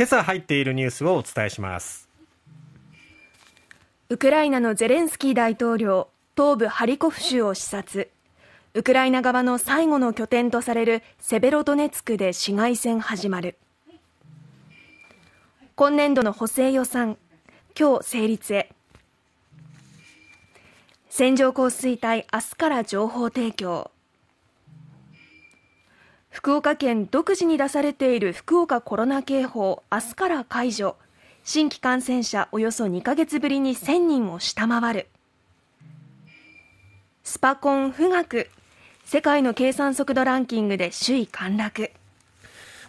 [0.00, 2.08] 今朝入っているニュースをお伝えします。
[4.08, 8.10] ウクライナのゼレンスキー大統領東部ハリコフ州を視察。
[8.72, 13.58] ウクライナ側の最後の拠点とされるセベロドネツクで市街戦始まる。
[15.74, 17.18] 今年度の補正予算
[17.78, 18.72] 今日成立へ。
[21.10, 23.90] 線状降水帯明日から情報提供。
[26.30, 30.96] 福岡県独自に出されている福岡コロナ警報明日から解除。
[31.42, 35.08] 新規感染者およそ2か月ぶりに1000人を下回る。
[37.24, 38.48] スパコン富岳。
[39.04, 41.90] 世界の計算速度ランキングで首位陥落。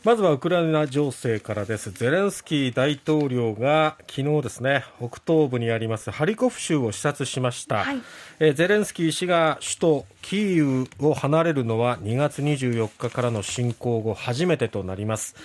[0.04, 1.92] まずはウクライナ情勢からです。
[1.92, 7.84] ゼレンスキー大統領が昨日ですね、北東部にありますハリコフ州を視察しました。
[7.84, 8.02] はい、
[8.40, 15.36] えゼレンスキー氏が首都キーウを離れるのは2月24日からの侵攻後初めてとなります。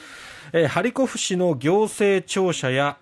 [0.54, 2.96] えハリコフ市の行政庁舎や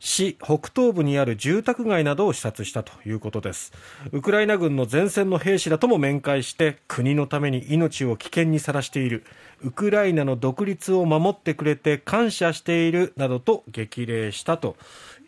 [0.00, 3.72] 市北東部にある住宅街などを視察したということです。
[4.12, 9.24] ウクライナ軍の前線の兵士らとも面会して国のために命を危険にさらしている。
[9.60, 14.76] ウクライナの独立を守ってくれて感謝しているなどと激励したと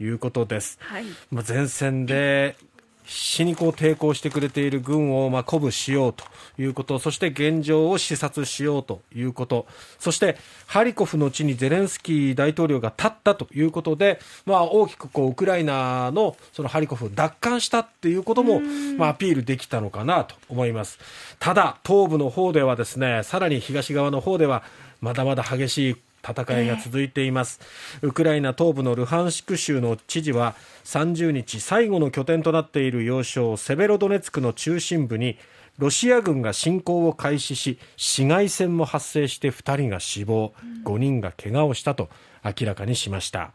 [0.00, 1.04] いうことです、はい、
[1.46, 2.56] 前線で
[3.04, 6.24] 死にこう抵抗してくれている軍をまあ鼓舞しようと
[6.58, 9.66] いうこと、そして現状を視察しようということ、
[9.98, 18.60] そしてハリコフの地にゼレンスキー大統領が立ったということで、まあ、大きくこうウクライナのそのハリコフを奪還したっていうことも、
[18.96, 20.98] まあ、アピールできたのかなと思います。
[21.38, 24.62] ただ、東部の方ではですね、さらに東側の方では、
[25.00, 27.60] まだまだ激しい戦いが続いています、
[28.02, 30.54] えー、ウクライナ東部のルハンシク州の知事は
[30.84, 35.38] 30日最後の拠点となっている要衝セベロドネツクの中心部に
[35.78, 40.52] ロシア軍が侵攻を開始し市街戦も発生して2人が死亡
[40.84, 42.10] 5人が怪我をしたと
[42.44, 43.52] 明らかにしました。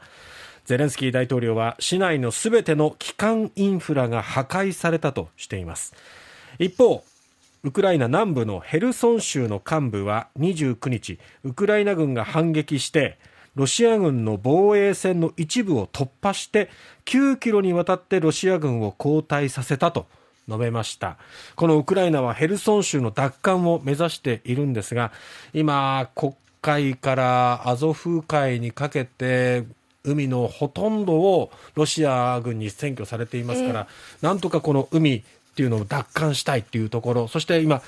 [0.65, 5.93] ゼレンスキー大統領は市内のすべての基幹インフラが破壊されたとしています。
[6.57, 7.03] 一方
[7.65, 13.17] ウクライナ南部のヘルソン州の幹部は29日ウクライナ軍が反撃して
[13.55, 16.69] ロシア軍の防衛線の一部を突破して
[17.05, 20.05] 9キロにわたってロシア軍を後退させたと
[20.47, 21.17] 述べました。
[21.55, 25.11] このウクライナはヘルソン州の奪還を目指しているんですが
[25.51, 29.65] 今黒海からアゾフ海にかけて
[30.03, 33.87] 海のほとんどをロシア軍に占拠されていますから、
[34.21, 35.23] えー、なんとかこの海
[35.55, 37.81] っていうのを奪還したいっていうところ、そして今、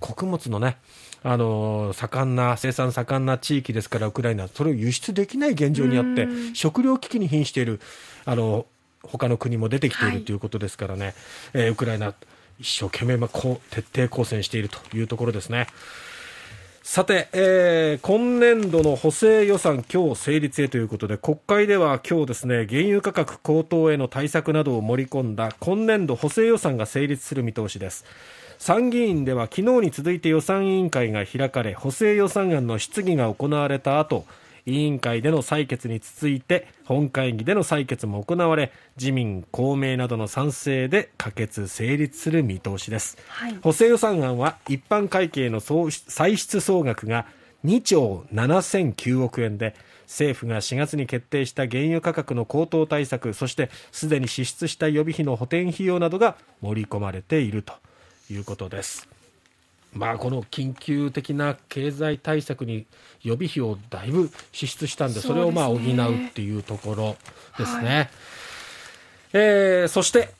[0.00, 0.76] 穀物のね、
[1.22, 7.80] あの盛んな生産盛んな地域ですからウクライナそれを輸出できない現状にあって食糧危機に瀕している
[8.24, 8.66] あの
[9.04, 11.14] 他の国も出てきているということですからね、はい、
[11.54, 12.12] えー、ウクライナ
[12.58, 15.68] 一生懸命、まあ、こう徹底抗戦しているというところですね。
[16.84, 28.04] さて、えー、今年度の補正予算今日成立へということで国会では今日ですね原油価格高騰への対策などを盛り込んだ今年度補正予算が成立する見通しです。
[28.58, 34.24] 参議院では昨日に続いて予算委員会が開かれ補正予算案の質疑が行われた後
[34.66, 47.26] 委員会での採決に続いて本会議での採決も行われ自民公明などの賛成で可決成立する見通しです、はい、補正予算案は一般会計の歳出総額が
[47.64, 49.74] 2兆7009億円で
[50.06, 57.74] 政府が4月に決定した原油価格の高騰対策そしてすでに支出した予備費の補填費用などが盛り込まれていると
[58.30, 59.08] いうことです
[59.92, 62.86] まあ、この緊急的な経済対策に
[63.22, 67.16] 予備費をだいぶ支出したんで、それをまあ補うっていうところ
[67.58, 67.88] ですね。
[67.88, 68.08] はい、
[69.34, 70.30] えー、そして、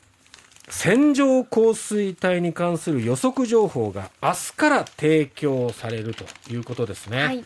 [0.69, 7.23] 線状降水帯に関する予測情報が明日から提供されるということですね。
[7.23, 7.43] はい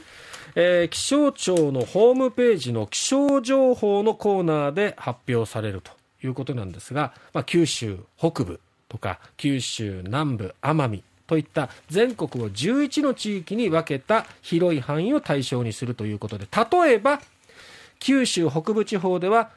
[0.55, 5.91] えー、気象庁のホームページの気象情報のコーナーで発表されると
[6.23, 8.59] いうことなんですが、まあ、九州北部
[8.89, 17.21] とか九州南部奄美といった全国を11の地域に分けた広い範囲を対象にするということで例えば
[17.99, 19.49] 九州北部地方では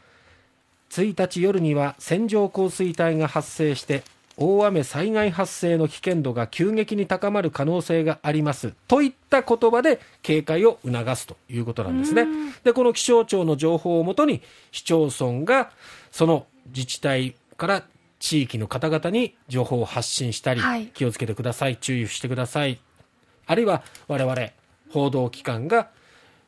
[0.91, 4.03] 1日夜には線状降水帯が発生して
[4.37, 12.27] 大雨災害発生の危険度が急激に高まる可能性がありますといった言葉で警戒を促すということなんですね。
[12.65, 14.41] でこの気象庁の情報をもとに
[14.73, 15.71] 市町村が
[16.11, 17.83] その自治体から
[18.21, 22.79] 地域の方々に情報を発信したり、はい、気をつけてください、注意してください。
[23.47, 24.51] あるいは我々
[24.93, 25.89] 報道機関が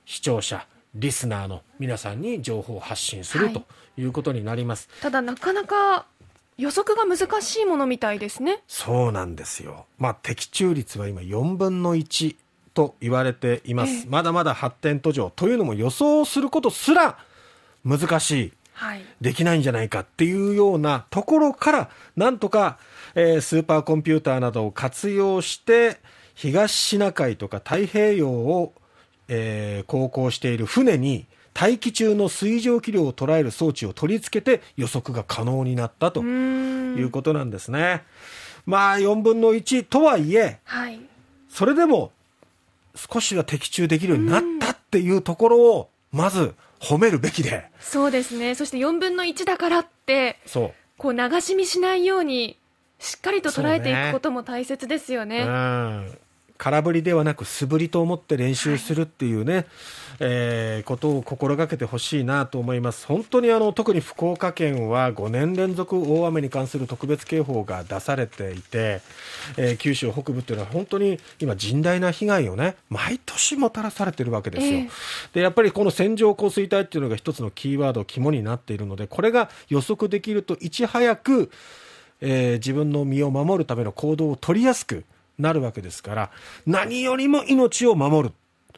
[0.04, 3.64] 視聴者、リスナーの皆さんに情報を発信する、はい、と
[3.96, 4.88] いうことになります。
[5.00, 6.06] ただなかなか
[6.58, 8.62] 予測が難しいものみたいですね。
[8.68, 9.86] そうなんですよ。
[9.98, 12.36] まあ的中率は今4分の1
[12.74, 17.18] と言われています、まだまだ発展途上というのも予想することすら
[17.84, 18.52] 難しい、
[19.20, 22.78] できないんじゃないかっていうようなところからなんとか、
[23.14, 25.98] えー、スーパーコンピューターなどを活用して
[26.34, 28.72] 東シナ海とか太平洋を、
[29.28, 38.04] えー、航行している船に大気中の水蒸気量を捉える装置を取り付けて予測が可能になったということなんですね。
[38.64, 41.00] まあ4分の1とはいえ、はい、
[41.48, 42.12] それでも
[42.94, 47.70] 少しは的中できるようになったっていうところをまず褒めるべきで。
[47.80, 48.56] そうですね。
[48.56, 50.72] そして4分の1だからってそう。
[50.98, 52.58] こう流し見しないように
[52.98, 55.44] しっかりと捉えていくことも大切ですよね。
[55.44, 56.18] ね
[56.62, 59.66] 空振りではなく素振りと思って練習するっていうね、はい、
[60.20, 63.04] えー、ことを心がけてほしいなと思います。
[63.04, 69.00] 本当にあの特に福岡県は5年連続大雨に関する特別警報が出されていて、
[69.56, 74.88] えー、九州北部っていうのは本当に今甚大な被害をね毎年もたらされてるわけですよ、えー、
[75.34, 81.50] でやっぱりこの線状降水帯っていうのが一つのキーワード肝になっているのでこれが予測できるといち早く
[82.24, 85.04] えー、自分の身を守るための行動を取りやすく
[85.38, 86.30] なるわけですから、
[86.66, 88.34] 何よりも命を守る。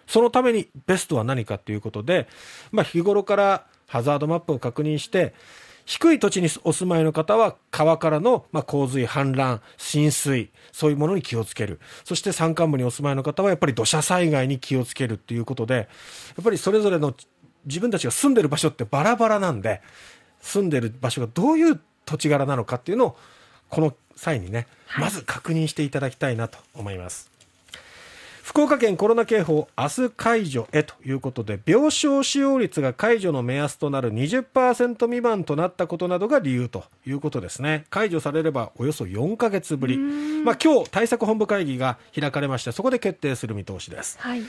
[0.07, 2.29] そのためにベストは何かということで、
[2.73, 5.35] まあ、日頃からハザードマップを確認して、
[5.87, 11.79] 低い土地にお住まいの方は川からの、まあ、洪水、氾濫、浸水、そういうものに気をつける。
[12.05, 15.83] そして山間部にお住まいの方はやっぱり土砂災害に気をつけるっていうことで、や
[16.41, 17.15] っぱりそれぞれの
[17.67, 19.83] 自分たちが住んでる場所ってバラバラなんで、
[20.41, 23.17] 住んでる場所がどういう土地柄なのかっていうのを、
[23.69, 24.67] この際にね、
[24.99, 27.35] まず確認していただきたいなと思います。
[28.45, 37.87] 福岡県コロナ警報明日解除へということで病床使用率が解除の目安となる20%未満となったことなどが理由ということですね。
[37.89, 39.97] 解除されればおよそ4か月ぶり。
[39.97, 44.43] まあ今日対策本部会議が開かれましてそこで決定する見通しです、はい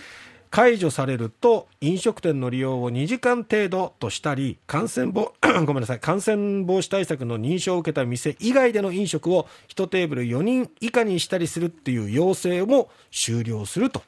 [0.56, 5.34] 解除されると飲食店の利用を2時間程度としたり感染防
[5.66, 14.02] ごめんなさい感染防止対策の認証を受けた店以外での飲食を1テーブル4人以下にしたりするっていう要請も終了すると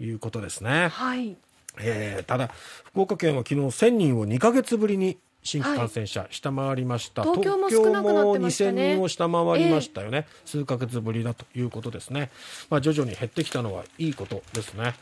[0.00, 0.88] いうことですね。
[0.88, 1.36] はい。
[1.78, 2.50] えー、ただ
[2.86, 8.94] 福岡県は昨日1000人を2か月ぶりに新規感染者下回りました、はい、東京も少なくなってましたね。
[8.94, 12.32] 2000人を下回りましたよね、えー、数か月ぶりだということですね、
[12.70, 14.94] まあ、徐々に減ってきたのはいいことですね。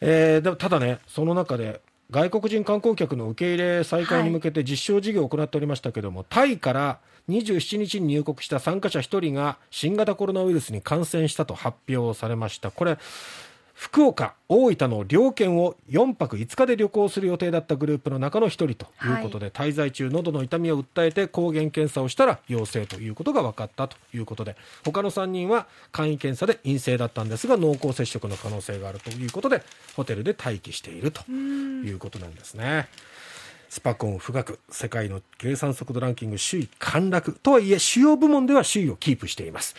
[0.00, 6.98] えー、でもただね、その中で外国人観光客の受け入れ再開に向けて実証事業を行っておりましたけれども、はい、タイから
[7.28, 12.70] 27日に入国した参加者1人が新型コロナウイルスに感染したと発表されました。
[12.70, 12.98] これ
[13.76, 29.62] 福岡、大分の両県を4泊5日で旅行する予定だったグループの中の1人ということで、はい、滞在中、喉の痛みを訴えて抗原検査をしたら陽性ということが分かったということで他の3人は簡易検査で陰性だったんですが濃厚接触の可能性があるということで
[29.94, 32.88] ホテルで待機しているということなんですね。
[33.68, 39.74] スパコン富岳世界の計算速度ランキング首位陥落とはいえ主要部門では首位をキープしています